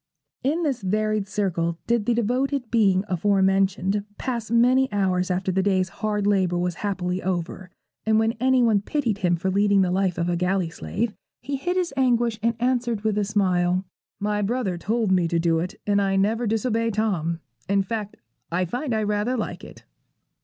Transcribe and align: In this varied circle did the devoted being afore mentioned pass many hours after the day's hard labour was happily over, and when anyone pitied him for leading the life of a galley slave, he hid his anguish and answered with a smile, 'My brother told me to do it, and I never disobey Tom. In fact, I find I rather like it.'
In 0.43 0.63
this 0.63 0.81
varied 0.81 1.27
circle 1.27 1.77
did 1.85 2.07
the 2.07 2.15
devoted 2.15 2.71
being 2.71 3.03
afore 3.07 3.43
mentioned 3.43 4.03
pass 4.17 4.49
many 4.49 4.91
hours 4.91 5.29
after 5.29 5.51
the 5.51 5.61
day's 5.61 5.89
hard 6.01 6.25
labour 6.25 6.57
was 6.57 6.73
happily 6.81 7.21
over, 7.21 7.69
and 8.03 8.17
when 8.17 8.31
anyone 8.39 8.81
pitied 8.81 9.19
him 9.19 9.35
for 9.35 9.51
leading 9.51 9.83
the 9.83 9.91
life 9.91 10.17
of 10.17 10.27
a 10.27 10.35
galley 10.35 10.71
slave, 10.71 11.13
he 11.43 11.55
hid 11.55 11.77
his 11.77 11.93
anguish 11.95 12.39
and 12.41 12.55
answered 12.59 13.01
with 13.01 13.15
a 13.15 13.23
smile, 13.23 13.85
'My 14.19 14.41
brother 14.41 14.75
told 14.75 15.11
me 15.11 15.27
to 15.27 15.37
do 15.37 15.59
it, 15.59 15.79
and 15.85 16.01
I 16.01 16.15
never 16.15 16.47
disobey 16.47 16.89
Tom. 16.89 17.39
In 17.69 17.83
fact, 17.83 18.17
I 18.51 18.65
find 18.65 18.95
I 18.95 19.03
rather 19.03 19.37
like 19.37 19.63
it.' 19.63 19.83